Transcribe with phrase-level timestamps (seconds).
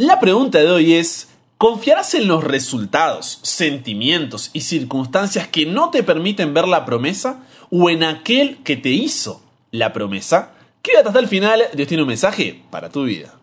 [0.00, 6.04] La pregunta de hoy es, ¿confiarás en los resultados, sentimientos y circunstancias que no te
[6.04, 9.42] permiten ver la promesa o en aquel que te hizo
[9.72, 10.54] la promesa?
[10.82, 13.40] Quédate hasta el final, Dios tiene un mensaje para tu vida.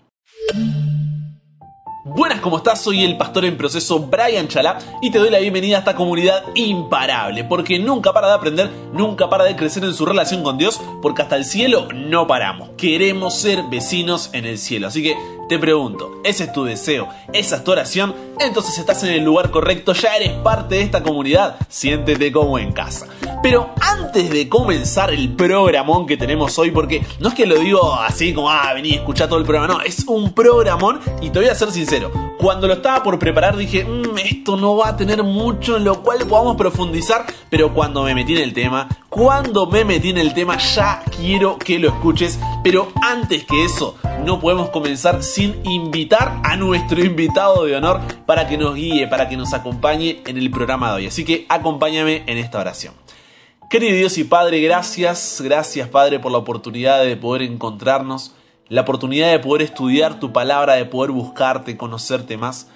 [2.07, 2.83] Buenas, ¿cómo estás?
[2.83, 6.43] Soy el pastor en proceso Brian Chalá y te doy la bienvenida a esta comunidad
[6.53, 10.79] imparable, porque nunca para de aprender, nunca para de crecer en su relación con Dios,
[11.01, 12.69] porque hasta el cielo no paramos.
[12.77, 14.85] Queremos ser vecinos en el cielo.
[14.85, 15.17] Así que
[15.49, 17.09] te pregunto, ¿ese es tu deseo?
[17.33, 18.13] ¿Esa es tu oración?
[18.39, 21.57] Entonces estás en el lugar correcto, ya eres parte de esta comunidad.
[21.69, 23.07] Siéntete como en casa.
[23.41, 27.93] Pero antes de comenzar el programón que tenemos hoy, porque no es que lo digo
[27.93, 31.47] así como, ah, vení, escucha todo el programa, no, es un programón y te voy
[31.47, 31.94] a ser sincero.
[32.37, 36.03] Cuando lo estaba por preparar dije, mmm, esto no va a tener mucho en lo
[36.03, 40.33] cual podamos profundizar, pero cuando me metí en el tema, cuando me metí en el
[40.33, 43.95] tema ya quiero que lo escuches, pero antes que eso,
[44.25, 49.29] no podemos comenzar sin invitar a nuestro invitado de honor para que nos guíe, para
[49.29, 51.07] que nos acompañe en el programa de hoy.
[51.07, 52.93] Así que acompáñame en esta oración.
[53.69, 58.35] Querido Dios y Padre, gracias, gracias Padre por la oportunidad de poder encontrarnos,
[58.67, 62.69] la oportunidad de poder estudiar tu palabra, de poder buscarte, conocerte más.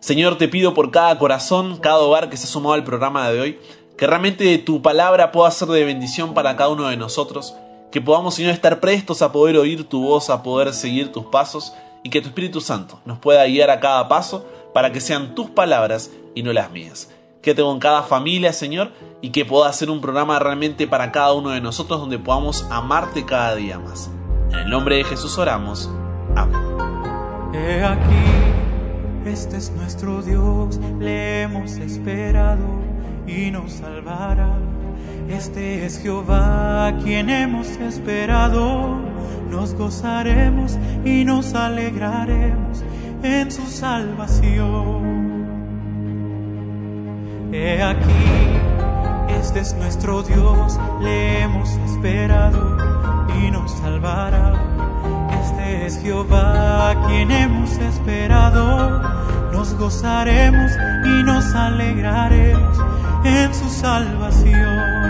[0.00, 3.40] Señor, te pido por cada corazón, cada hogar que se ha sumado al programa de
[3.40, 3.58] hoy,
[3.96, 7.54] que realmente tu palabra pueda ser de bendición para cada uno de nosotros,
[7.90, 11.72] que podamos, Señor, estar prestos a poder oír tu voz, a poder seguir tus pasos
[12.02, 14.44] y que tu Espíritu Santo nos pueda guiar a cada paso
[14.74, 17.08] para que sean tus palabras y no las mías
[17.46, 21.32] que tengo en cada familia, Señor, y que pueda hacer un programa realmente para cada
[21.32, 24.10] uno de nosotros donde podamos amarte cada día más.
[24.50, 25.90] En el nombre de Jesús oramos.
[26.34, 26.60] Amén.
[27.52, 32.64] He aquí, este es nuestro Dios, le hemos esperado
[33.26, 34.58] y nos salvará.
[35.28, 39.00] Este es Jehová, quien hemos esperado.
[39.50, 42.84] Nos gozaremos y nos alegraremos
[43.22, 45.46] en su salvación.
[47.52, 48.06] He aquí,
[49.28, 52.76] este es nuestro Dios, le hemos esperado
[53.40, 54.45] y nos salvará.
[55.86, 59.00] Es Jehová, quien hemos esperado.
[59.52, 60.72] Nos gozaremos
[61.04, 62.76] y nos alegraremos
[63.24, 65.06] en su salvación.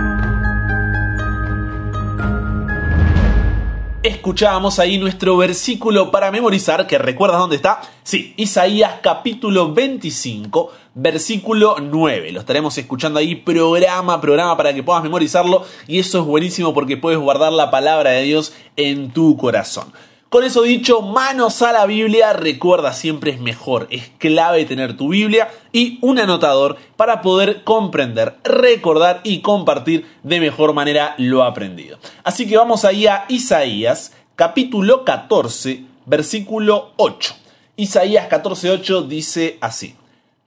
[4.02, 7.80] Escuchábamos ahí nuestro versículo para memorizar, que recuerdas dónde está.
[8.02, 12.32] Sí, Isaías capítulo 25 versículo 9.
[12.32, 16.98] Lo estaremos escuchando ahí programa programa para que puedas memorizarlo y eso es buenísimo porque
[16.98, 19.92] puedes guardar la palabra de Dios en tu corazón.
[20.28, 25.10] Con eso dicho, manos a la Biblia, recuerda siempre es mejor, es clave tener tu
[25.10, 31.98] Biblia y un anotador para poder comprender, recordar y compartir de mejor manera lo aprendido.
[32.24, 37.34] Así que vamos ahí a Isaías capítulo 14, versículo 8.
[37.76, 39.94] Isaías 8 dice así.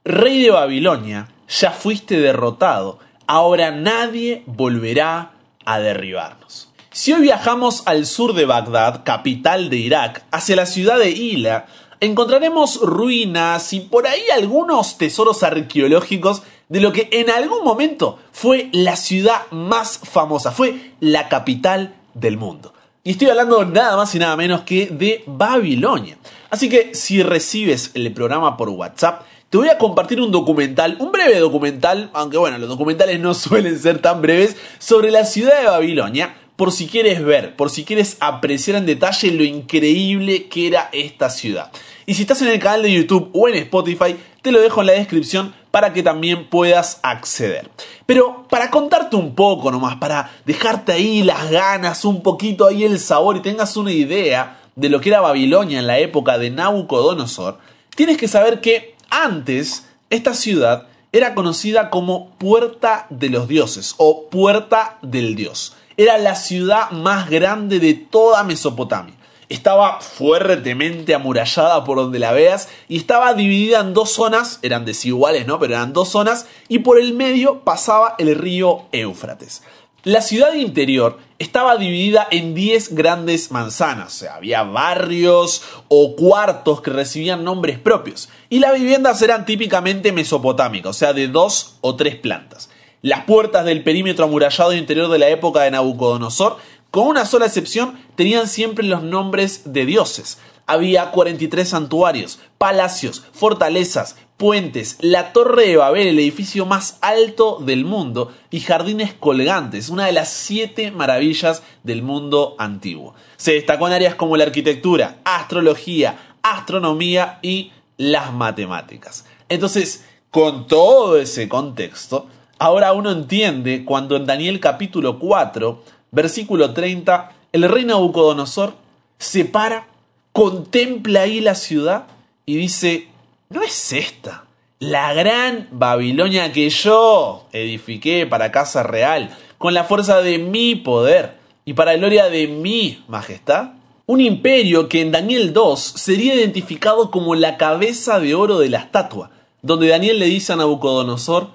[0.04, 5.32] Rey de Babilonia, ya fuiste derrotado, ahora nadie volverá
[5.64, 6.69] a derribarnos.
[6.92, 11.66] Si hoy viajamos al sur de Bagdad, capital de Irak, hacia la ciudad de Hila,
[12.00, 18.70] encontraremos ruinas y por ahí algunos tesoros arqueológicos de lo que en algún momento fue
[18.72, 22.74] la ciudad más famosa, fue la capital del mundo.
[23.04, 26.18] Y estoy hablando nada más y nada menos que de Babilonia.
[26.50, 31.10] Así que si recibes el programa por WhatsApp, te voy a compartir un documental, un
[31.10, 35.66] breve documental, aunque bueno, los documentales no suelen ser tan breves, sobre la ciudad de
[35.66, 40.90] Babilonia, por si quieres ver, por si quieres apreciar en detalle lo increíble que era
[40.92, 41.72] esta ciudad.
[42.04, 44.88] Y si estás en el canal de YouTube o en Spotify, te lo dejo en
[44.88, 47.70] la descripción para que también puedas acceder.
[48.04, 52.98] Pero para contarte un poco nomás, para dejarte ahí las ganas, un poquito ahí el
[52.98, 57.56] sabor y tengas una idea de lo que era Babilonia en la época de Nabucodonosor,
[57.96, 64.28] tienes que saber que antes, esta ciudad era conocida como Puerta de los Dioses o
[64.28, 65.74] Puerta del Dios.
[66.00, 69.12] Era la ciudad más grande de toda Mesopotamia.
[69.50, 75.46] Estaba fuertemente amurallada por donde la veas y estaba dividida en dos zonas, eran desiguales,
[75.46, 75.58] ¿no?
[75.58, 79.62] Pero eran dos zonas y por el medio pasaba el río Éufrates.
[80.02, 86.80] La ciudad interior estaba dividida en 10 grandes manzanas, o sea, había barrios o cuartos
[86.80, 91.94] que recibían nombres propios, y las viviendas eran típicamente mesopotámicas, o sea, de dos o
[91.94, 92.70] tres plantas.
[93.02, 96.58] Las puertas del perímetro amurallado interior de la época de Nabucodonosor,
[96.90, 100.38] con una sola excepción, tenían siempre los nombres de dioses.
[100.66, 107.86] Había 43 santuarios, palacios, fortalezas, puentes, la Torre de Babel, el edificio más alto del
[107.86, 113.14] mundo, y jardines colgantes, una de las siete maravillas del mundo antiguo.
[113.38, 119.24] Se destacó en áreas como la arquitectura, astrología, astronomía y las matemáticas.
[119.48, 122.28] Entonces, con todo ese contexto,
[122.60, 128.74] ahora uno entiende cuando en Daniel capítulo 4, versículo 30, el rey Nabucodonosor
[129.18, 129.88] se para,
[130.32, 132.04] contempla ahí la ciudad
[132.44, 133.08] y dice,
[133.48, 134.44] ¿no es esta
[134.78, 141.38] la gran Babilonia que yo edifiqué para casa real, con la fuerza de mi poder
[141.64, 143.70] y para gloria de mi majestad?
[144.04, 148.78] Un imperio que en Daniel 2 sería identificado como la cabeza de oro de la
[148.78, 149.30] estatua,
[149.62, 151.48] donde Daniel le dice a Nabucodonosor,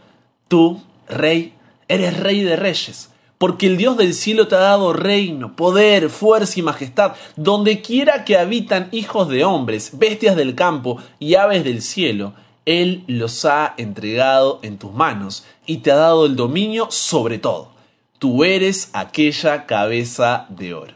[0.48, 1.54] tú, rey,
[1.88, 6.60] eres rey de reyes, porque el Dios del cielo te ha dado reino, poder, fuerza
[6.60, 11.82] y majestad, donde quiera que habitan hijos de hombres, bestias del campo y aves del
[11.82, 12.34] cielo,
[12.66, 17.72] Él los ha entregado en tus manos y te ha dado el dominio sobre todo.
[18.20, 20.94] Tú eres aquella cabeza de oro.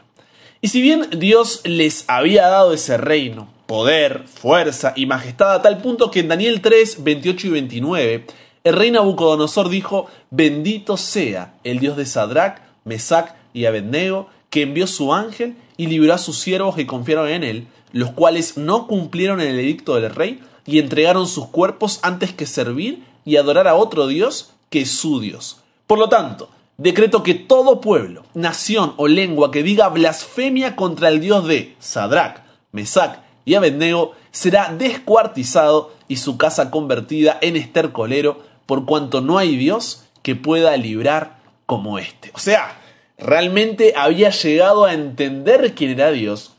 [0.62, 5.78] Y si bien Dios les había dado ese reino, poder, fuerza y majestad a tal
[5.80, 8.26] punto que en Daniel 3, 28 y 29,
[8.62, 14.86] el rey Nabucodonosor dijo, bendito sea el Dios de Sadrach, Mesach y Abednego, que envió
[14.86, 19.40] su ángel y liberó a sus siervos que confiaron en él, los cuales no cumplieron
[19.40, 24.06] el edicto del rey y entregaron sus cuerpos antes que servir y adorar a otro
[24.06, 25.60] Dios que su Dios.
[25.86, 31.20] Por lo tanto, decreto que todo pueblo, nación o lengua que diga blasfemia contra el
[31.20, 32.42] Dios de Sadrach,
[32.72, 39.56] Mesach y Abednego será descuartizado y su casa convertida en estercolero, por cuanto no hay
[39.56, 42.30] Dios que pueda librar como este.
[42.34, 42.80] O sea,
[43.18, 46.52] realmente había llegado a entender quién era Dios,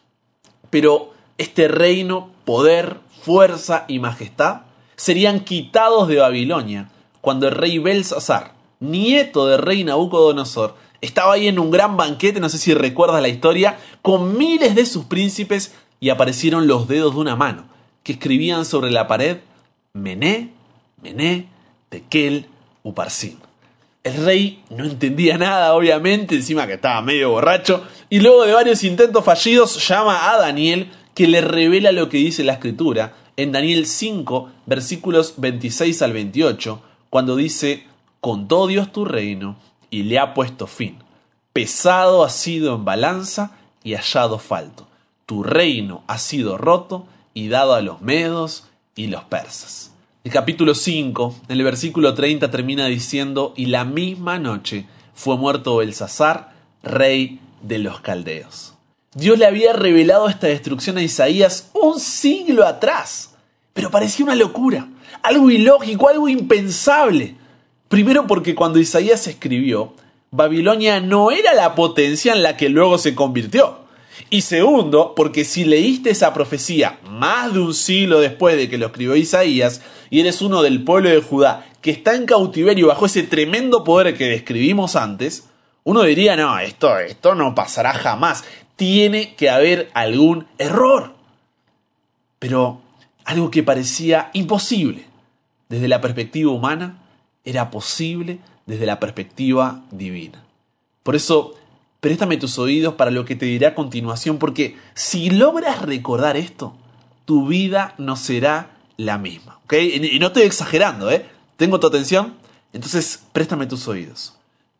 [0.69, 4.63] pero este reino, poder, fuerza y majestad
[4.97, 6.89] serían quitados de Babilonia
[7.21, 12.49] cuando el rey Belsasar, nieto del rey Nabucodonosor, estaba ahí en un gran banquete, no
[12.49, 17.21] sé si recuerdas la historia, con miles de sus príncipes y aparecieron los dedos de
[17.21, 17.69] una mano,
[18.03, 19.37] que escribían sobre la pared
[19.93, 20.51] Mené,
[21.01, 21.50] Mené,
[21.91, 22.45] Tekel,
[22.83, 23.37] Uparsin.
[24.05, 28.85] El rey no entendía nada, obviamente, encima que estaba medio borracho, y luego de varios
[28.85, 33.85] intentos fallidos llama a Daniel, que le revela lo que dice la escritura, en Daniel
[33.85, 37.85] 5, versículos 26 al 28, cuando dice,
[38.21, 39.57] contó Dios tu reino
[39.89, 40.97] y le ha puesto fin.
[41.51, 44.87] Pesado ha sido en balanza y hallado falto.
[45.25, 48.63] Tu reino ha sido roto y dado a los medos
[48.95, 49.90] y los persas.
[50.23, 54.85] El capítulo 5, en el versículo 30 termina diciendo, y la misma noche
[55.15, 56.53] fue muerto Belsasar,
[56.83, 58.75] rey de los caldeos.
[59.15, 63.33] Dios le había revelado esta destrucción a Isaías un siglo atrás,
[63.73, 64.89] pero parecía una locura,
[65.23, 67.35] algo ilógico, algo impensable.
[67.87, 69.95] Primero porque cuando Isaías escribió,
[70.29, 73.80] Babilonia no era la potencia en la que luego se convirtió.
[74.29, 78.87] Y segundo, porque si leíste esa profecía más de un siglo después de que lo
[78.87, 83.23] escribió Isaías, y eres uno del pueblo de Judá que está en cautiverio bajo ese
[83.23, 85.49] tremendo poder que describimos antes,
[85.83, 88.43] uno diría, no, esto, esto no pasará jamás.
[88.75, 91.15] Tiene que haber algún error.
[92.37, 92.81] Pero
[93.25, 95.05] algo que parecía imposible
[95.69, 97.01] desde la perspectiva humana
[97.43, 100.43] era posible desde la perspectiva divina.
[101.03, 101.55] Por eso,
[102.01, 106.75] préstame tus oídos para lo que te diré a continuación, porque si logras recordar esto,
[107.25, 109.59] tu vida no será la misma.
[109.63, 109.73] ¿ok?
[109.73, 111.25] Y no estoy exagerando, ¿eh?
[111.55, 112.33] ¿Tengo tu atención?
[112.73, 114.35] Entonces, préstame tus oídos.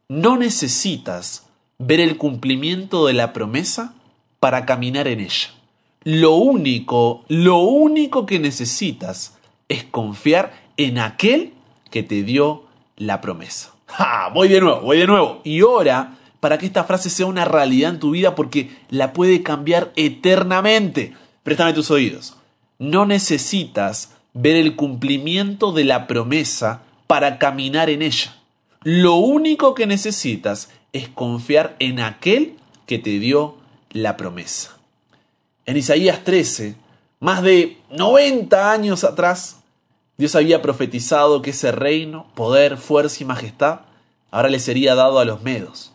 [0.10, 1.46] No necesitas
[1.78, 3.94] ver el cumplimiento de la promesa
[4.40, 5.52] para caminar en ella.
[6.04, 9.38] Lo único, lo único que necesitas
[9.70, 11.54] es confiar en aquel
[11.92, 12.64] que te dio
[12.98, 13.74] la promesa.
[13.86, 14.30] ¡Ja!
[14.34, 15.42] Voy de nuevo, voy de nuevo.
[15.44, 19.44] Y ora para que esta frase sea una realidad en tu vida porque la puede
[19.44, 21.14] cambiar eternamente.
[21.44, 22.36] Préstame tus oídos.
[22.80, 28.36] No necesitas ver el cumplimiento de la promesa para caminar en ella.
[28.84, 32.56] Lo único que necesitas es confiar en aquel
[32.88, 33.56] que te dio
[33.92, 34.78] la promesa.
[35.68, 36.76] En Isaías 13,
[37.20, 39.60] más de 90 años atrás,
[40.18, 43.82] Dios había profetizado que ese reino, poder, fuerza y majestad
[44.32, 45.91] ahora le sería dado a los medos.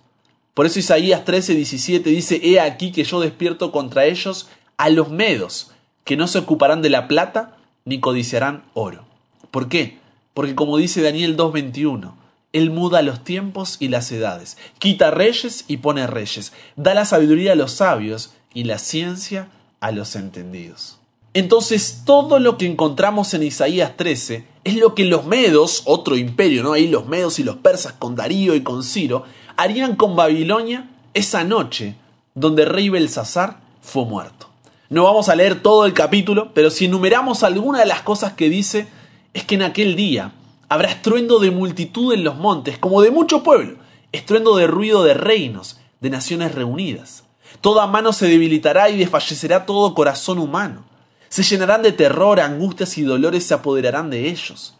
[0.56, 4.48] Por eso Isaías 13, 17 dice, He aquí que yo despierto contra ellos
[4.78, 5.72] a los medos,
[6.02, 9.04] que no se ocuparán de la plata ni codiciarán oro.
[9.50, 9.98] ¿Por qué?
[10.32, 12.14] Porque como dice Daniel 2.21,
[12.54, 17.52] Él muda los tiempos y las edades, quita reyes y pone reyes, da la sabiduría
[17.52, 20.96] a los sabios y la ciencia a los entendidos.
[21.34, 26.62] Entonces, todo lo que encontramos en Isaías 13 es lo que los medos, otro imperio,
[26.62, 26.72] ¿no?
[26.72, 29.24] Ahí los medos y los persas con Darío y con Ciro,
[29.56, 31.96] harían con Babilonia esa noche
[32.34, 34.48] donde el rey Belsasar fue muerto.
[34.88, 38.48] No vamos a leer todo el capítulo, pero si enumeramos alguna de las cosas que
[38.48, 38.86] dice,
[39.34, 40.32] es que en aquel día
[40.68, 43.78] habrá estruendo de multitud en los montes, como de mucho pueblo,
[44.12, 47.24] estruendo de ruido de reinos, de naciones reunidas.
[47.60, 50.84] Toda mano se debilitará y desfallecerá todo corazón humano.
[51.28, 54.74] Se llenarán de terror, angustias y dolores se apoderarán de ellos.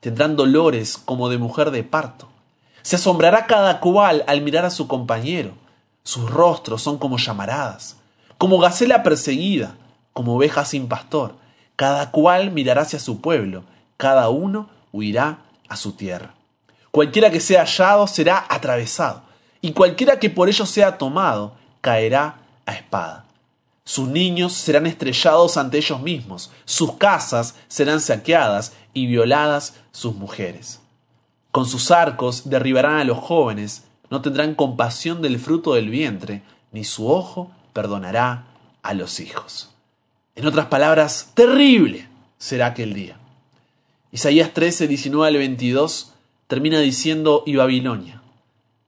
[0.00, 2.29] Tendrán dolores como de mujer de parto.
[2.82, 5.52] Se asombrará cada cual al mirar a su compañero.
[6.02, 7.96] Sus rostros son como llamaradas
[8.40, 9.76] como gacela perseguida,
[10.14, 11.34] como oveja sin pastor.
[11.76, 13.64] Cada cual mirará hacia su pueblo,
[13.98, 16.32] cada uno huirá a su tierra.
[16.90, 19.24] Cualquiera que sea hallado será atravesado,
[19.60, 23.26] y cualquiera que por ello sea tomado caerá a espada.
[23.84, 30.80] Sus niños serán estrellados ante ellos mismos, sus casas serán saqueadas y violadas sus mujeres.
[31.50, 36.42] Con sus arcos derribarán a los jóvenes, no tendrán compasión del fruto del vientre,
[36.72, 38.46] ni su ojo perdonará
[38.82, 39.70] a los hijos.
[40.36, 43.16] En otras palabras, terrible será aquel día.
[44.12, 46.14] Isaías 13, 19 al 22
[46.46, 48.22] termina diciendo, y Babilonia,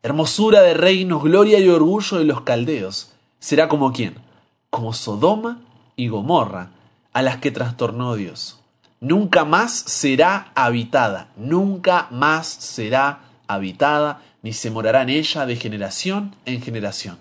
[0.03, 4.17] hermosura de reinos, gloria y orgullo de los caldeos, será como quién,
[4.71, 5.61] como Sodoma
[5.95, 6.71] y Gomorra,
[7.13, 8.62] a las que trastornó Dios.
[9.03, 13.19] Nunca más será habitada, nunca más será
[13.49, 17.19] habitada, ni se morará en ella de generación en generación.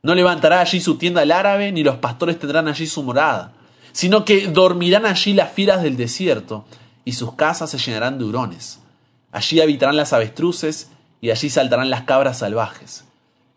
[0.00, 3.50] No levantará allí su tienda el árabe, ni los pastores tendrán allí su morada,
[3.90, 6.64] sino que dormirán allí las fieras del desierto,
[7.04, 8.78] y sus casas se llenarán de hurones.
[9.32, 10.88] Allí habitarán las avestruces,
[11.20, 13.02] y allí saltarán las cabras salvajes.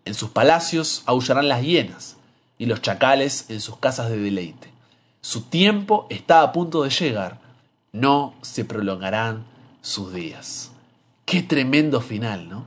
[0.06, 2.18] En sus palacios aullarán las hienas,
[2.58, 4.72] y los chacales en sus casas de deleite.
[5.22, 7.41] Su tiempo está a punto de llegar,
[7.94, 9.46] no se prolongarán
[9.82, 10.72] sus días.
[11.26, 12.66] Qué tremendo final, ¿no?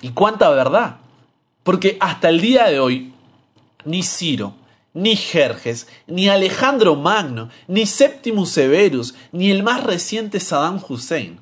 [0.00, 0.96] Y cuánta verdad.
[1.62, 3.12] Porque hasta el día de hoy,
[3.84, 4.54] ni Ciro,
[4.94, 11.38] ni Jerjes, ni Alejandro Magno, ni Septimus Severus, ni el más reciente Saddam Hussein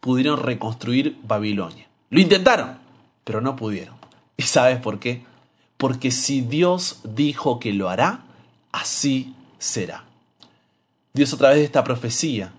[0.00, 1.86] pudieron reconstruir Babilonia.
[2.10, 2.78] Lo intentaron,
[3.24, 3.94] pero no pudieron.
[4.36, 5.24] ¿Y sabes por qué?
[5.76, 8.24] Porque si Dios dijo que lo hará,
[8.70, 10.04] así será.
[11.12, 12.52] Dios a través de esta profecía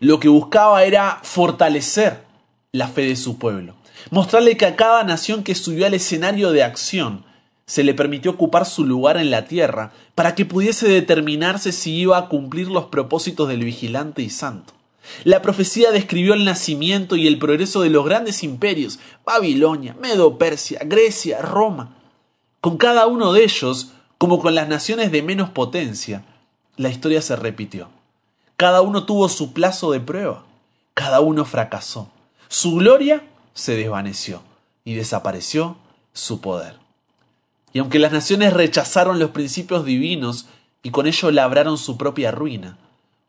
[0.00, 2.24] lo que buscaba era fortalecer
[2.72, 3.74] la fe de su pueblo
[4.10, 7.24] mostrarle que a cada nación que subió al escenario de acción
[7.66, 12.16] se le permitió ocupar su lugar en la tierra para que pudiese determinarse si iba
[12.16, 14.72] a cumplir los propósitos del vigilante y santo.
[15.24, 21.40] La profecía describió el nacimiento y el progreso de los grandes imperios, Babilonia, Medo-Persia, Grecia,
[21.42, 21.96] Roma.
[22.60, 26.24] Con cada uno de ellos, como con las naciones de menos potencia,
[26.76, 27.88] la historia se repitió.
[28.60, 30.44] Cada uno tuvo su plazo de prueba,
[30.92, 32.10] cada uno fracasó.
[32.48, 33.24] Su gloria
[33.54, 34.42] se desvaneció
[34.84, 35.78] y desapareció
[36.12, 36.76] su poder.
[37.72, 40.44] Y aunque las naciones rechazaron los principios divinos
[40.82, 42.76] y con ello labraron su propia ruina,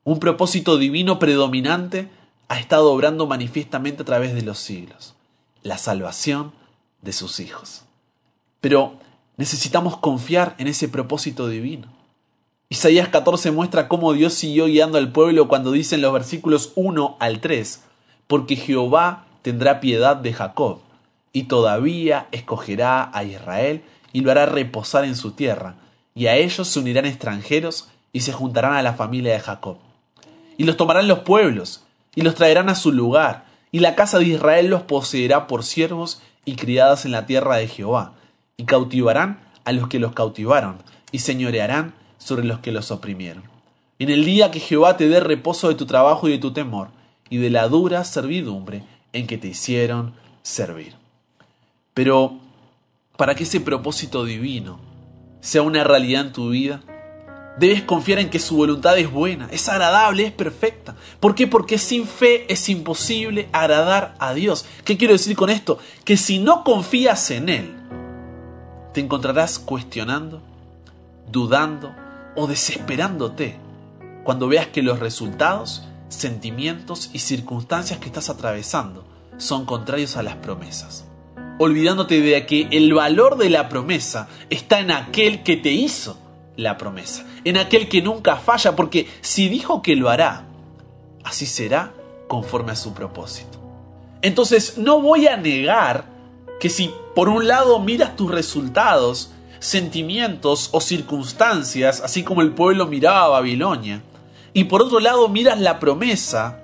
[0.04, 2.10] un propósito divino predominante
[2.50, 5.16] ha estado obrando manifiestamente a través de los siglos,
[5.64, 6.52] la salvación
[7.02, 7.84] de sus hijos.
[8.60, 8.96] Pero
[9.38, 12.01] necesitamos confiar en ese propósito divino.
[12.72, 17.18] Isaías 14 muestra cómo Dios siguió guiando al pueblo cuando dice en los versículos 1
[17.20, 17.84] al 3,
[18.28, 20.80] porque Jehová tendrá piedad de Jacob,
[21.34, 25.76] y todavía escogerá a Israel y lo hará reposar en su tierra,
[26.16, 29.76] y a ellos se unirán extranjeros y se juntarán a la familia de Jacob.
[30.56, 31.84] Y los tomarán los pueblos,
[32.16, 36.22] y los traerán a su lugar, y la casa de Israel los poseerá por siervos
[36.46, 38.14] y criadas en la tierra de Jehová,
[38.56, 40.78] y cautivarán a los que los cautivaron,
[41.12, 43.44] y señorearán sobre los que los oprimieron.
[44.00, 46.90] En el día que Jehová te dé reposo de tu trabajo y de tu temor,
[47.30, 50.14] y de la dura servidumbre en que te hicieron
[50.44, 50.96] servir.
[51.94, 52.40] Pero
[53.18, 54.80] para que ese propósito divino
[55.40, 56.82] sea una realidad en tu vida,
[57.58, 60.96] debes confiar en que su voluntad es buena, es agradable, es perfecta.
[61.20, 61.48] ¿Por qué?
[61.48, 64.66] Porque sin fe es imposible agradar a Dios.
[64.84, 65.80] ¿Qué quiero decir con esto?
[66.04, 67.74] Que si no confías en Él,
[68.94, 70.42] te encontrarás cuestionando,
[71.32, 71.96] dudando
[72.36, 73.58] o desesperándote
[74.24, 79.06] cuando veas que los resultados sentimientos y circunstancias que estás atravesando
[79.38, 81.06] son contrarios a las promesas.
[81.58, 86.18] Olvidándote de que el valor de la promesa está en aquel que te hizo
[86.58, 90.46] la promesa, en aquel que nunca falla, porque si dijo que lo hará,
[91.24, 91.94] así será
[92.28, 93.60] conforme a su propósito.
[94.22, 96.06] Entonces no voy a negar
[96.60, 102.88] que si por un lado miras tus resultados, sentimientos o circunstancias, así como el pueblo
[102.88, 104.02] miraba a Babilonia,
[104.54, 106.60] y por otro lado miras la promesa,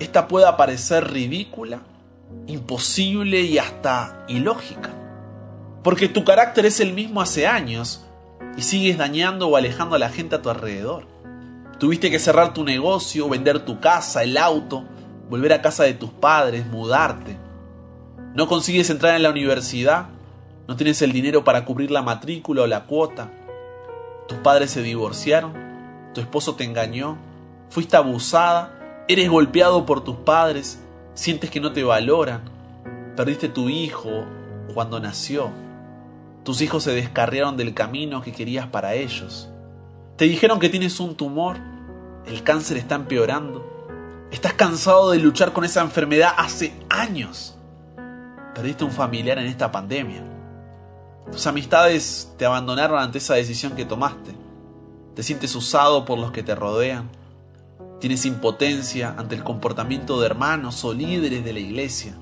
[0.00, 1.80] esta puede parecer ridícula,
[2.48, 4.90] imposible y hasta ilógica.
[5.84, 8.04] Porque tu carácter es el mismo hace años,
[8.56, 11.06] y sigues dañando o alejando a la gente a tu alrededor.
[11.78, 14.84] Tuviste que cerrar tu negocio, vender tu casa, el auto,
[15.30, 17.36] volver a casa de tus padres, mudarte.
[18.34, 20.06] No consigues entrar en la universidad,
[20.66, 23.30] no tienes el dinero para cubrir la matrícula o la cuota.
[24.28, 25.52] Tus padres se divorciaron,
[26.14, 27.18] tu esposo te engañó,
[27.68, 32.42] fuiste abusada, eres golpeado por tus padres, sientes que no te valoran,
[33.16, 34.24] perdiste tu hijo
[34.72, 35.50] cuando nació,
[36.44, 39.50] tus hijos se descarriaron del camino que querías para ellos.
[40.16, 41.58] Te dijeron que tienes un tumor,
[42.26, 47.56] el cáncer está empeorando, estás cansado de luchar con esa enfermedad hace años.
[48.54, 50.33] Perdiste un familiar en esta pandemia.
[51.30, 54.32] Tus amistades te abandonaron ante esa decisión que tomaste.
[55.14, 57.08] Te sientes usado por los que te rodean.
[58.00, 62.14] Tienes impotencia ante el comportamiento de hermanos o líderes de la iglesia.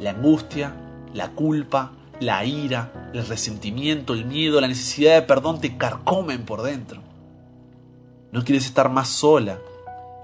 [0.00, 0.74] La angustia,
[1.12, 6.62] la culpa, la ira, el resentimiento, el miedo, la necesidad de perdón te carcomen por
[6.62, 7.02] dentro.
[8.32, 9.58] No quieres estar más sola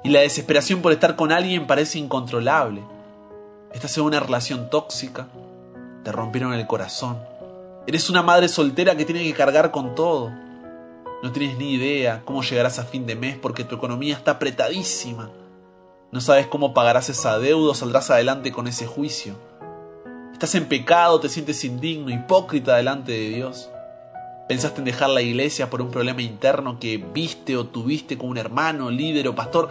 [0.02, 2.82] y la desesperación por estar con alguien parece incontrolable.
[3.72, 5.28] Estás en una relación tóxica,
[6.02, 7.29] te rompieron el corazón.
[7.90, 10.30] Eres una madre soltera que tiene que cargar con todo.
[11.24, 15.32] No tienes ni idea cómo llegarás a fin de mes porque tu economía está apretadísima.
[16.12, 19.34] No sabes cómo pagarás esa deuda o saldrás adelante con ese juicio.
[20.32, 23.68] Estás en pecado, te sientes indigno, hipócrita delante de Dios.
[24.46, 28.38] Pensaste en dejar la iglesia por un problema interno que viste o tuviste con un
[28.38, 29.68] hermano, líder o pastor.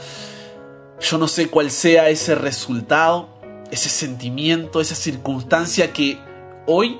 [0.99, 3.29] Yo no sé cuál sea ese resultado,
[3.71, 6.19] ese sentimiento, esa circunstancia que
[6.67, 6.99] hoy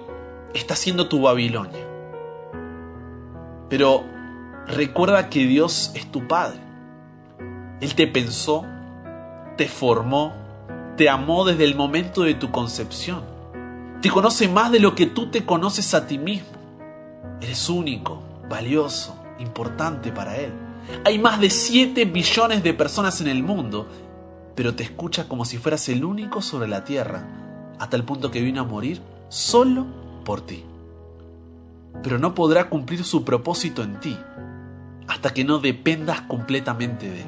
[0.54, 1.86] está siendo tu Babilonia.
[3.70, 4.04] Pero
[4.68, 6.60] recuerda que Dios es tu Padre.
[7.82, 8.66] Él te pensó,
[9.58, 10.34] te formó,
[10.98, 13.24] te amó desde el momento de tu concepción.
[14.02, 16.50] Te conoce más de lo que tú te conoces a ti mismo.
[17.42, 20.52] Eres único, valioso, importante para Él.
[21.06, 23.88] Hay más de 7 billones de personas en el mundo,
[24.56, 27.24] pero te escucha como si fueras el único sobre la tierra,
[27.78, 29.86] hasta el punto que vino a morir solo
[30.30, 30.64] por ti.
[32.04, 34.16] Pero no podrá cumplir su propósito en ti
[35.08, 37.28] hasta que no dependas completamente de Él.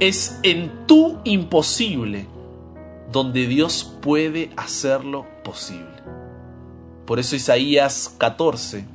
[0.00, 2.26] Es en tu imposible
[3.12, 5.84] donde Dios puede hacerlo posible.
[7.04, 8.86] Por eso Isaías 14,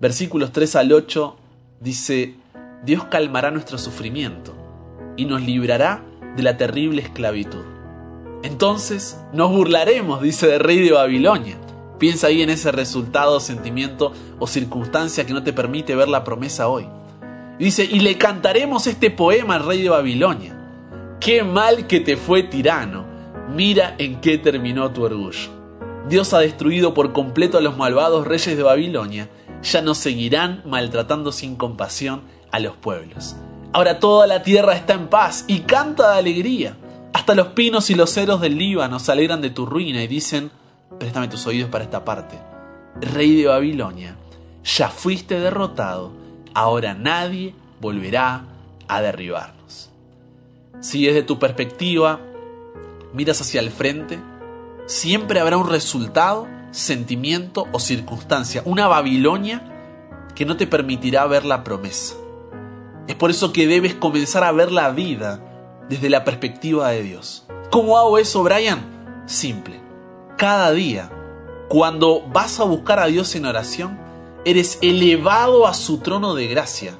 [0.00, 1.36] versículos 3 al 8
[1.82, 2.36] dice,
[2.86, 4.54] Dios calmará nuestro sufrimiento
[5.18, 6.02] y nos librará
[6.38, 7.66] de la terrible esclavitud.
[8.42, 11.58] Entonces nos burlaremos, dice el rey de Babilonia.
[11.98, 16.68] Piensa ahí en ese resultado, sentimiento o circunstancia que no te permite ver la promesa
[16.68, 16.86] hoy.
[17.58, 20.56] Dice, y le cantaremos este poema al rey de Babilonia.
[21.20, 23.04] Qué mal que te fue tirano.
[23.54, 25.50] Mira en qué terminó tu orgullo.
[26.08, 29.28] Dios ha destruido por completo a los malvados reyes de Babilonia
[29.62, 33.36] ya no seguirán maltratando sin compasión a los pueblos.
[33.72, 36.76] Ahora toda la tierra está en paz y canta de alegría.
[37.12, 40.50] Hasta los pinos y los ceros del Líbano se alegran de tu ruina y dicen,
[40.98, 42.38] préstame tus oídos para esta parte.
[43.00, 44.16] Rey de Babilonia,
[44.64, 46.12] ya fuiste derrotado,
[46.54, 48.44] ahora nadie volverá
[48.88, 49.90] a derribarnos.
[50.80, 52.20] Si desde tu perspectiva
[53.12, 54.18] miras hacia el frente,
[54.86, 59.72] siempre habrá un resultado sentimiento o circunstancia, una Babilonia
[60.34, 62.14] que no te permitirá ver la promesa.
[63.08, 65.40] Es por eso que debes comenzar a ver la vida
[65.88, 67.46] desde la perspectiva de Dios.
[67.70, 69.24] ¿Cómo hago eso, Brian?
[69.26, 69.85] Simple.
[70.36, 71.10] Cada día,
[71.68, 73.98] cuando vas a buscar a Dios en oración,
[74.44, 76.98] eres elevado a su trono de gracia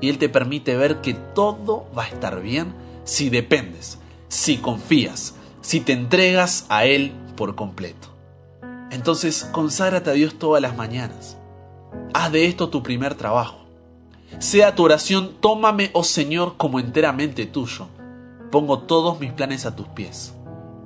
[0.00, 5.36] y Él te permite ver que todo va a estar bien si dependes, si confías,
[5.60, 8.08] si te entregas a Él por completo.
[8.90, 11.36] Entonces, conságrate a Dios todas las mañanas.
[12.12, 13.66] Haz de esto tu primer trabajo.
[14.40, 17.86] Sea tu oración, tómame, oh Señor, como enteramente tuyo.
[18.50, 20.34] Pongo todos mis planes a tus pies.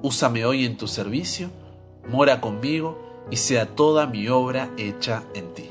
[0.03, 1.51] Úsame hoy en tu servicio,
[2.09, 2.99] mora conmigo
[3.31, 5.68] y sea toda mi obra hecha en ti.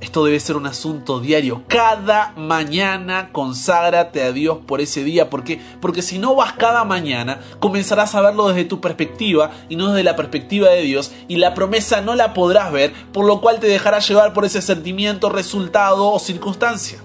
[0.00, 1.62] Esto debe ser un asunto diario.
[1.68, 5.28] Cada mañana conságrate a Dios por ese día.
[5.28, 9.88] Porque, porque si no vas cada mañana, comenzarás a verlo desde tu perspectiva y no
[9.88, 11.12] desde la perspectiva de Dios.
[11.28, 14.62] Y la promesa no la podrás ver, por lo cual te dejarás llevar por ese
[14.62, 16.98] sentimiento, resultado o circunstancia.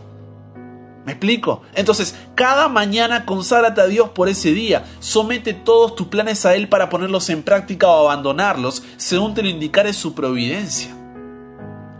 [1.06, 1.62] ¿Me explico?
[1.76, 4.86] Entonces, cada mañana conságrate a Dios por ese día.
[5.00, 9.50] Somete todos tus planes a Él para ponerlos en práctica o abandonarlos, según te lo
[9.50, 10.96] indicare su providencia.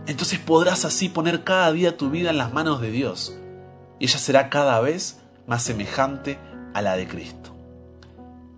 [0.06, 3.36] Entonces podrás así poner cada día tu vida en las manos de Dios
[3.98, 6.38] y ella será cada vez más semejante
[6.74, 7.54] a la de Cristo.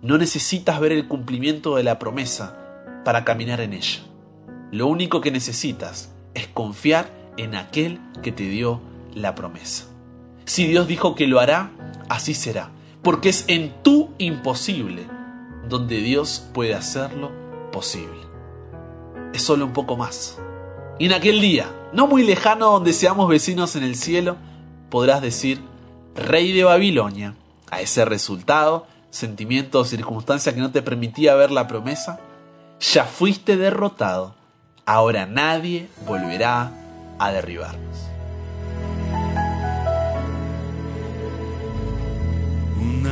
[0.01, 2.57] No necesitas ver el cumplimiento de la promesa
[3.03, 3.99] para caminar en ella.
[4.71, 8.81] Lo único que necesitas es confiar en aquel que te dio
[9.13, 9.88] la promesa.
[10.49, 11.69] Si Dios dijo que lo hará,
[12.09, 12.71] así será,
[13.03, 15.05] porque es en tu imposible
[15.67, 17.31] donde Dios puede hacerlo
[17.71, 18.19] posible.
[19.31, 20.39] Es solo un poco más.
[20.97, 24.37] Y en aquel día, no muy lejano donde seamos vecinos en el cielo,
[24.89, 25.61] podrás decir,
[26.15, 27.35] Rey de Babilonia,
[27.69, 32.21] a ese resultado, sentimiento o circunstancia que no te permitía ver la promesa,
[32.79, 34.33] ya fuiste derrotado,
[34.87, 36.71] ahora nadie volverá
[37.19, 38.08] a derribarnos.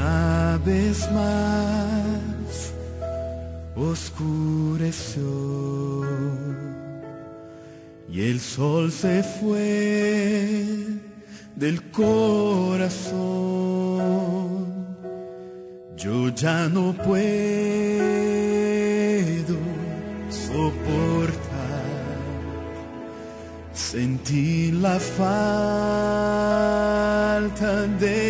[0.08, 2.74] Una vez más
[3.76, 5.22] oscureció
[8.10, 10.64] y el sol se fue
[11.56, 13.18] del corazón.
[15.98, 17.18] Yo ya no puedo
[20.30, 21.38] soportar
[23.74, 26.38] sentir la falta
[28.00, 28.27] de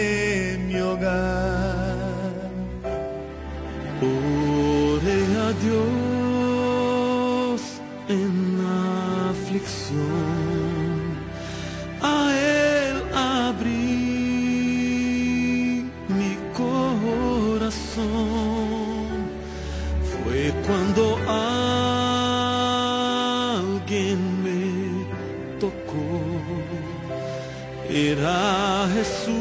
[29.07, 29.36] Jesús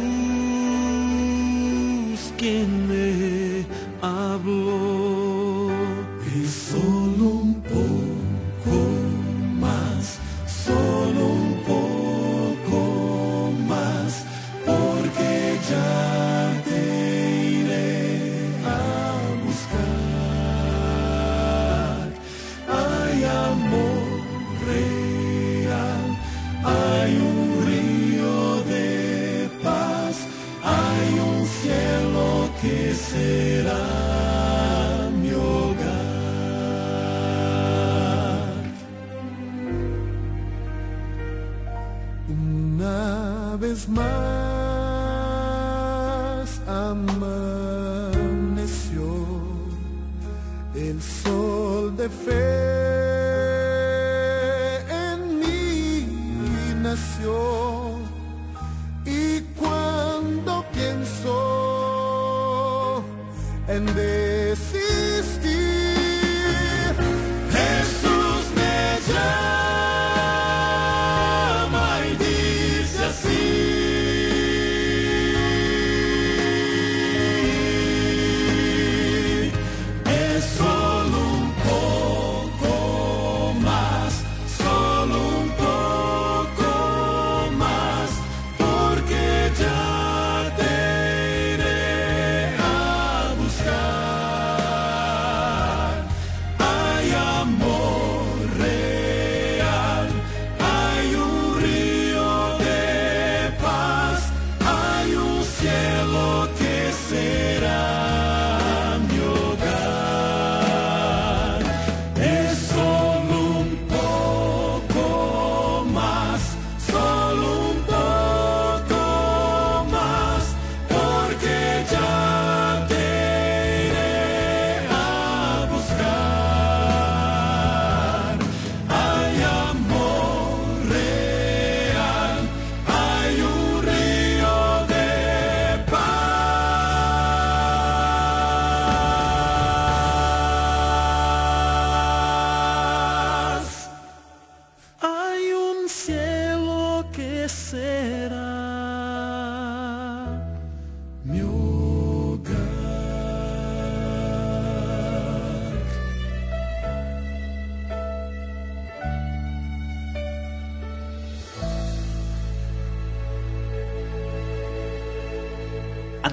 [43.88, 44.25] Una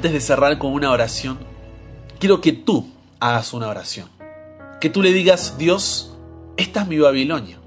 [0.03, 1.39] Antes de cerrar con una oración,
[2.19, 2.89] quiero que tú
[3.21, 4.09] hagas una oración.
[4.81, 6.13] Que tú le digas, Dios,
[6.57, 7.57] esta es mi Babilonia.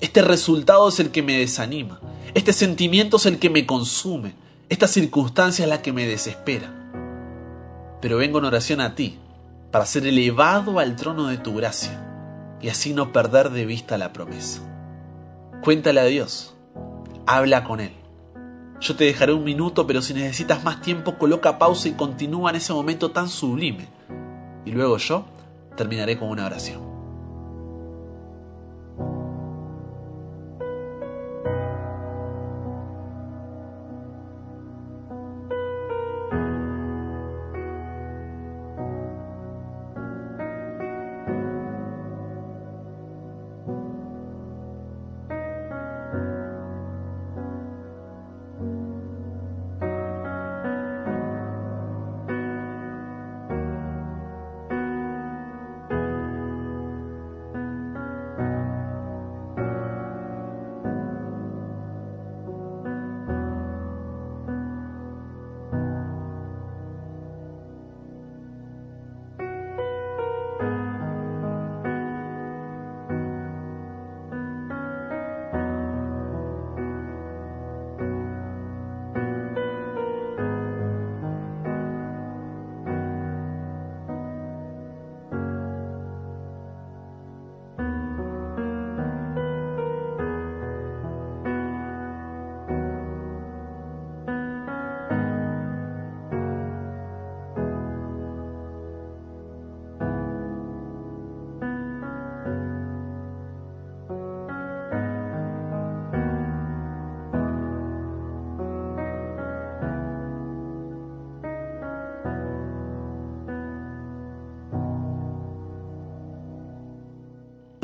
[0.00, 1.98] Este resultado es el que me desanima.
[2.32, 4.34] Este sentimiento es el que me consume.
[4.68, 6.72] Esta circunstancia es la que me desespera.
[8.00, 9.18] Pero vengo en oración a ti,
[9.72, 14.12] para ser elevado al trono de tu gracia y así no perder de vista la
[14.12, 14.60] promesa.
[15.60, 16.54] Cuéntale a Dios.
[17.26, 18.03] Habla con Él.
[18.84, 22.56] Yo te dejaré un minuto, pero si necesitas más tiempo, coloca pausa y continúa en
[22.56, 23.88] ese momento tan sublime.
[24.66, 25.24] Y luego yo
[25.74, 26.93] terminaré con una oración.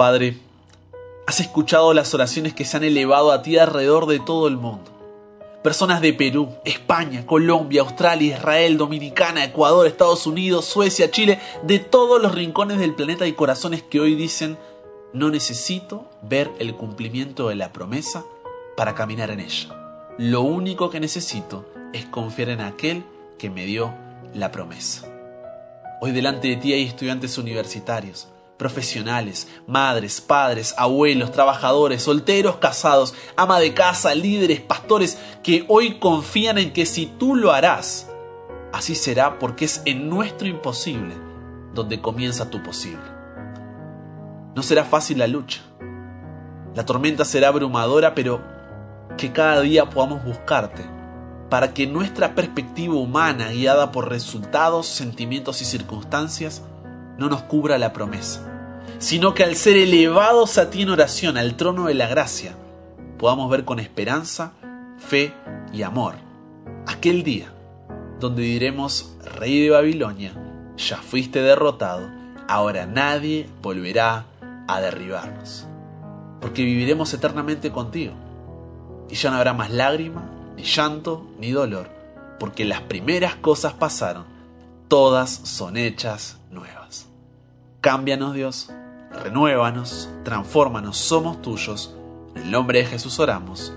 [0.00, 0.38] Padre,
[1.26, 4.90] has escuchado las oraciones que se han elevado a ti alrededor de todo el mundo.
[5.62, 12.22] Personas de Perú, España, Colombia, Australia, Israel, Dominicana, Ecuador, Estados Unidos, Suecia, Chile, de todos
[12.22, 14.56] los rincones del planeta y corazones que hoy dicen,
[15.12, 18.24] no necesito ver el cumplimiento de la promesa
[18.78, 20.08] para caminar en ella.
[20.16, 23.04] Lo único que necesito es confiar en aquel
[23.36, 23.92] que me dio
[24.32, 25.06] la promesa.
[26.00, 28.28] Hoy delante de ti hay estudiantes universitarios,
[28.60, 36.58] profesionales, madres, padres, abuelos, trabajadores, solteros, casados, ama de casa, líderes, pastores, que hoy confían
[36.58, 38.10] en que si tú lo harás,
[38.70, 41.14] así será porque es en nuestro imposible
[41.72, 43.00] donde comienza tu posible.
[44.54, 45.62] No será fácil la lucha.
[46.74, 48.42] La tormenta será abrumadora, pero
[49.16, 50.84] que cada día podamos buscarte
[51.48, 56.62] para que nuestra perspectiva humana, guiada por resultados, sentimientos y circunstancias,
[57.16, 58.49] no nos cubra la promesa,
[58.98, 62.54] sino que al ser elevados a ti en oración al trono de la gracia,
[63.18, 64.52] podamos ver con esperanza,
[64.98, 65.32] fe
[65.72, 66.30] y amor
[66.86, 67.52] aquel día
[68.18, 70.34] donde diremos, Rey de Babilonia,
[70.76, 72.10] ya fuiste derrotado,
[72.48, 74.26] ahora nadie volverá
[74.68, 75.66] a derribarnos,
[76.40, 78.12] porque viviremos eternamente contigo,
[79.08, 81.88] y ya no habrá más lágrima, ni llanto, ni dolor,
[82.38, 84.24] porque las primeras cosas pasaron,
[84.88, 86.79] todas son hechas nuevas.
[87.80, 88.70] Cámbianos Dios,
[89.24, 91.96] renuévanos, transfórmanos, somos tuyos.
[92.34, 93.72] En el nombre de Jesús oramos.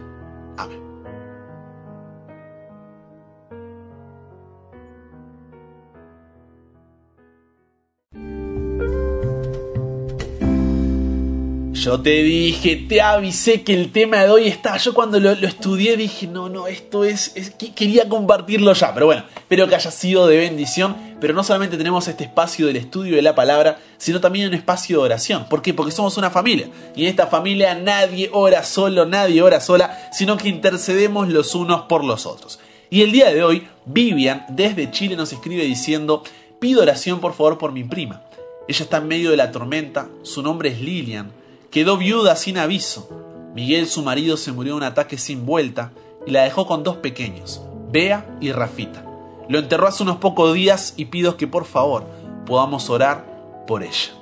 [11.83, 14.77] Yo te dije, te avisé que el tema de hoy está.
[14.77, 19.25] Yo cuando lo, estudié dije, no, no, esto es, es, Quería compartirlo ya, pero bueno,
[19.35, 20.95] espero que haya sido de bendición.
[21.19, 24.99] Pero no solamente tenemos este espacio del estudio de la palabra, sino también un espacio
[24.99, 25.45] de oración.
[25.49, 25.73] ¿Por qué?
[25.73, 26.69] Porque somos una familia.
[26.95, 31.81] Y en esta familia nadie ora solo, nadie ora sola, sino que intercedemos los unos
[31.81, 32.61] por los otros.
[32.89, 36.23] Y el día de hoy, Vivian desde Chile nos escribe diciendo,
[36.61, 38.21] pido oración por favor por mi prima.
[38.69, 41.42] Ella está en medio de la tormenta, su nombre es Lilian
[41.73, 43.09] Quedó viuda sin aviso.
[43.55, 45.91] Miguel, su marido, se murió de un ataque sin vuelta
[46.27, 49.03] y la dejó con dos pequeños, Bea y Rafita.
[49.49, 52.05] Lo enterró hace unos pocos días y pido que por favor
[52.45, 54.13] podamos orar por ella.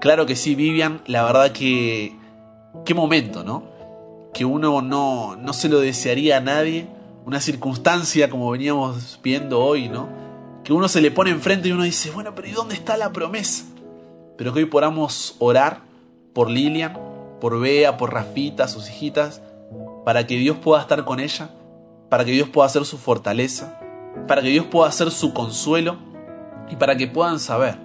[0.00, 2.16] Claro que sí, Vivian, la verdad que...
[2.86, 3.64] Qué momento, ¿no?
[4.32, 6.88] Que uno no, no se lo desearía a nadie.
[7.26, 10.08] Una circunstancia como veníamos viendo hoy, ¿no?
[10.64, 13.12] Que uno se le pone enfrente y uno dice, bueno, pero ¿y dónde está la
[13.12, 13.66] promesa?
[14.38, 15.83] Pero que hoy podamos orar
[16.34, 16.98] por Lilian,
[17.40, 19.40] por Bea, por Rafita, sus hijitas,
[20.04, 21.50] para que Dios pueda estar con ella,
[22.10, 23.80] para que Dios pueda ser su fortaleza,
[24.28, 25.96] para que Dios pueda ser su consuelo
[26.70, 27.76] y para que puedan saber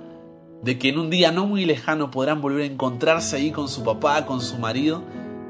[0.61, 3.83] de que en un día no muy lejano podrán volver a encontrarse ahí con su
[3.83, 5.03] papá, con su marido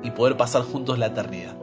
[0.04, 1.58] y poder pasar juntos la eternidad.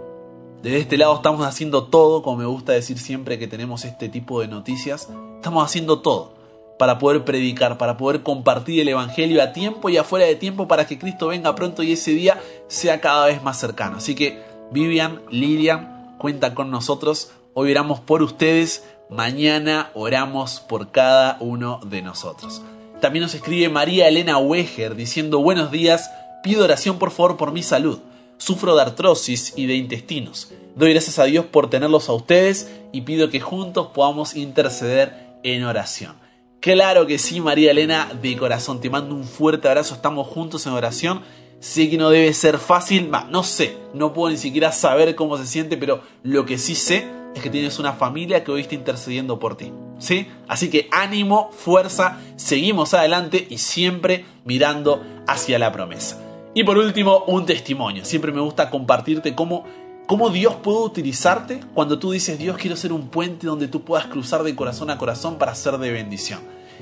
[0.62, 4.40] Desde este lado estamos haciendo todo, como me gusta decir siempre que tenemos este tipo
[4.40, 6.35] de noticias, estamos haciendo todo
[6.78, 10.86] para poder predicar, para poder compartir el Evangelio a tiempo y afuera de tiempo para
[10.86, 13.96] que Cristo venga pronto y ese día sea cada vez más cercano.
[13.98, 17.30] Así que Vivian, Lilian, cuenta con nosotros.
[17.54, 22.62] Hoy oramos por ustedes, mañana oramos por cada uno de nosotros.
[23.00, 26.10] También nos escribe María Elena Weger diciendo buenos días,
[26.42, 28.00] pido oración por favor por mi salud.
[28.38, 30.52] Sufro de artrosis y de intestinos.
[30.74, 35.64] Doy gracias a Dios por tenerlos a ustedes y pido que juntos podamos interceder en
[35.64, 36.25] oración.
[36.60, 38.80] Claro que sí, María Elena, de corazón.
[38.80, 39.94] Te mando un fuerte abrazo.
[39.94, 41.22] Estamos juntos en oración.
[41.60, 43.10] Sé que no debe ser fácil.
[43.30, 43.76] no sé.
[43.94, 47.50] No puedo ni siquiera saber cómo se siente, pero lo que sí sé es que
[47.50, 49.72] tienes una familia que hoy está intercediendo por ti.
[49.98, 50.26] ¿Sí?
[50.48, 56.20] Así que ánimo, fuerza, seguimos adelante y siempre mirando hacia la promesa.
[56.54, 58.04] Y por último, un testimonio.
[58.04, 59.64] Siempre me gusta compartirte cómo
[60.06, 64.06] cómo Dios puede utilizarte cuando tú dices, Dios, quiero ser un puente donde tú puedas
[64.06, 66.40] cruzar de corazón a corazón para ser de bendición.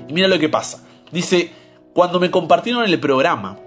[0.08, 0.84] Y mira lo que pasa.
[1.10, 1.52] Dice,
[1.92, 3.58] cuando me compartieron el programa,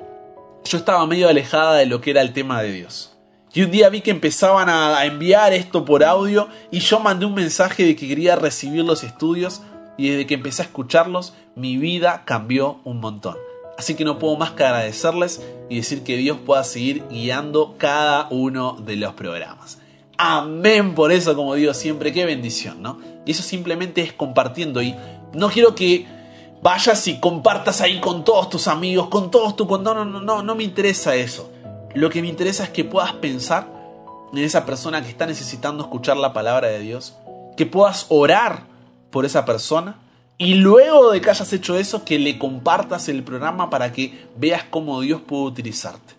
[0.63, 3.13] yo estaba medio alejada de lo que era el tema de Dios.
[3.53, 7.33] Y un día vi que empezaban a enviar esto por audio y yo mandé un
[7.33, 9.61] mensaje de que quería recibir los estudios
[9.97, 13.46] y desde que empecé a escucharlos mi vida cambió un montón.
[13.77, 18.27] Así que no puedo más que agradecerles y decir que Dios pueda seguir guiando cada
[18.31, 19.77] uno de los programas.
[20.17, 22.99] Amén por eso, como digo siempre, qué bendición, ¿no?
[23.25, 24.95] Y eso simplemente es compartiendo y
[25.33, 26.07] no quiero que
[26.63, 29.67] vayas y compartas ahí con todos tus amigos, con todos tus...
[29.67, 31.51] No, no, no, no, no me interesa eso.
[31.93, 33.67] Lo que me interesa es que puedas pensar
[34.33, 37.15] en esa persona que está necesitando escuchar la palabra de Dios,
[37.55, 38.63] que puedas orar
[39.11, 39.99] por esa persona
[40.39, 44.63] Y luego de que hayas hecho eso, que le compartas el programa para que veas
[44.63, 46.13] cómo Dios puede utilizarte.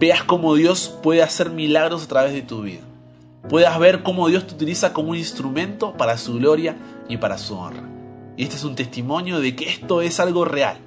[0.00, 2.80] Veas cómo Dios puede hacer milagros a través de tu vida.
[3.48, 6.76] Puedas ver cómo Dios te utiliza como un instrumento para su gloria
[7.08, 7.88] y para su honra.
[8.36, 10.78] Y este es un testimonio de que esto es algo real.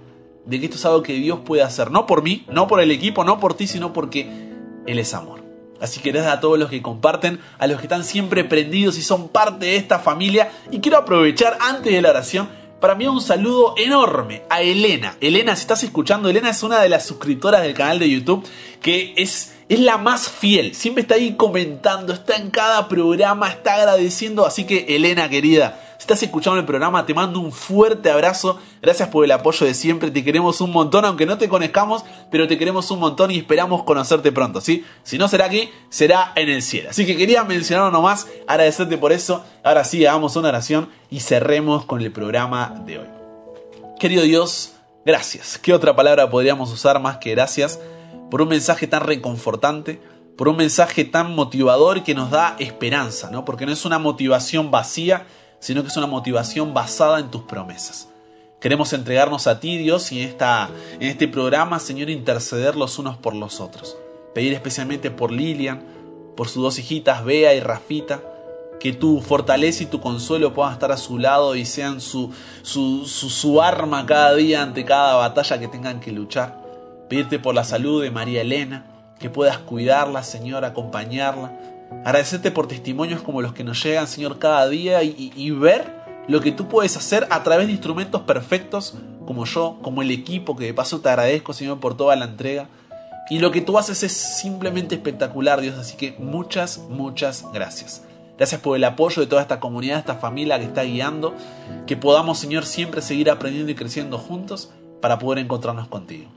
[0.45, 1.91] De que esto es algo que Dios puede hacer.
[1.91, 4.29] No por mí, no por el equipo, no por ti, sino porque
[4.85, 5.42] Él es amor.
[5.83, 9.01] Así que gracias a todos los que comparten, a los que están siempre prendidos y
[9.01, 10.49] son parte de esta familia.
[10.71, 12.47] Y quiero aprovechar antes de la oración
[12.79, 15.17] para enviar un saludo enorme a Elena.
[15.19, 18.47] Elena, si estás escuchando, Elena es una de las suscriptoras del canal de YouTube
[18.81, 20.75] que es, es la más fiel.
[20.75, 24.45] Siempre está ahí comentando, está en cada programa, está agradeciendo.
[24.45, 28.59] Así que Elena, querida, si estás escuchando el programa, te mando un fuerte abrazo.
[28.81, 30.11] Gracias por el apoyo de siempre.
[30.11, 33.83] Te queremos un montón, aunque no te conozcamos, pero te queremos un montón y esperamos
[33.83, 34.85] conocerte pronto, ¿sí?
[35.03, 36.91] Si no será aquí, será en el cielo.
[36.91, 39.43] Así que quería mencionarlo nomás, agradecerte por eso.
[39.63, 43.07] Ahora sí, hagamos una oración y cerremos con el programa de hoy.
[43.99, 44.73] Querido Dios,
[45.05, 45.57] gracias.
[45.57, 47.79] ¿Qué otra palabra podríamos usar más que gracias
[48.33, 50.01] por un mensaje tan reconfortante?
[50.35, 53.45] por un mensaje tan motivador que nos da esperanza, ¿no?
[53.45, 55.27] Porque no es una motivación vacía,
[55.59, 58.09] sino que es una motivación basada en tus promesas.
[58.59, 63.17] Queremos entregarnos a ti, Dios, y en, esta, en este programa, Señor, interceder los unos
[63.17, 63.95] por los otros.
[64.33, 65.85] Pedir especialmente por Lilian,
[66.35, 68.23] por sus dos hijitas, Bea y Rafita,
[68.79, 72.31] que tu fortaleza y tu consuelo puedan estar a su lado y sean su,
[72.63, 76.62] su, su, su arma cada día ante cada batalla que tengan que luchar.
[77.13, 78.87] Pedirte por la salud de María Elena,
[79.19, 81.51] que puedas cuidarla, Señor, acompañarla,
[82.03, 85.93] Agradecerte por testimonios como los que nos llegan, Señor, cada día y, ver
[86.27, 88.95] lo que tú puedes hacer a través de instrumentos perfectos
[89.27, 92.67] como yo, como el equipo, que de paso te agradezco, Señor, por toda la entrega.
[93.29, 98.01] Y lo que tú haces es simplemente espectacular, Dios, así que muchas, muchas gracias.
[98.39, 101.35] Gracias por el apoyo de toda esta comunidad, esta familia que está guiando,
[101.85, 106.31] que podamos, Señor, siempre seguir aprendiendo y creciendo juntos para poder encontrarnos contigo.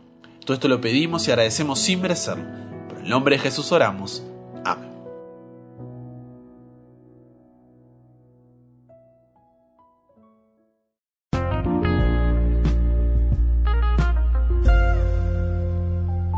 [0.46, 2.44] Todo esto lo pedimos y agradecemos sin merecerlo.
[2.88, 4.22] Por el nombre de Jesús oramos.
[4.64, 4.92] Amén.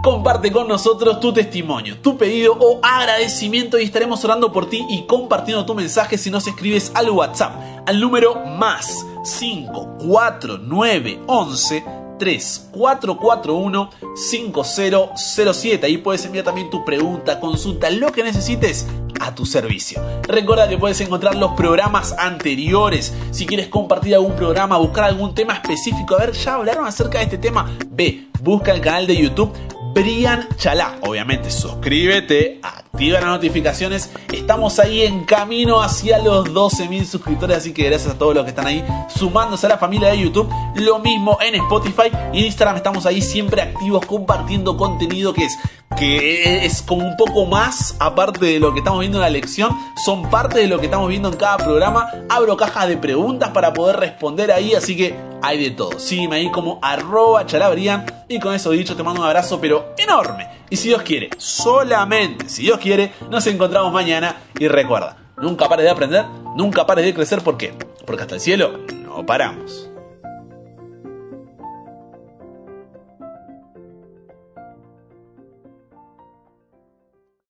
[0.03, 5.07] comparte con nosotros tu testimonio, tu pedido o agradecimiento y estaremos orando por ti y
[5.07, 7.53] compartiendo tu mensaje si nos escribes al WhatsApp
[7.87, 15.87] al número más 54911 3441 5007.
[15.87, 18.87] Ahí puedes enviar también tu pregunta, consulta, lo que necesites
[19.21, 20.03] a tu servicio.
[20.25, 23.15] Recuerda que puedes encontrar los programas anteriores.
[23.31, 27.25] Si quieres compartir algún programa, buscar algún tema específico, a ver, ya hablaron acerca de
[27.25, 29.53] este tema, ve, busca el canal de YouTube
[29.95, 30.99] Brian Chalá.
[31.03, 34.11] Obviamente, suscríbete, activa las notificaciones.
[34.33, 38.51] Estamos ahí en camino hacia los 12.000 suscriptores, así que gracias a todos los que
[38.51, 40.49] están ahí sumándose a la familia de YouTube.
[40.77, 45.59] Lo mismo en Spotify y Instagram estamos ahí siempre activos compartiendo contenido que es
[45.97, 49.77] que es como un poco más, aparte de lo que estamos viendo en la lección,
[50.05, 52.09] son parte de lo que estamos viendo en cada programa.
[52.29, 55.99] Abro cajas de preguntas para poder responder ahí, así que hay de todo.
[55.99, 59.61] Sígueme ahí como arroba chalabrian y con eso dicho te mando un abrazo
[59.97, 60.49] enorme.
[60.71, 65.85] Y si Dios quiere, solamente si Dios quiere, nos encontramos mañana y recuerda, nunca pares
[65.85, 66.25] de aprender,
[66.57, 67.75] nunca pares de crecer, ¿por qué?
[68.07, 69.88] Porque hasta el cielo no paramos.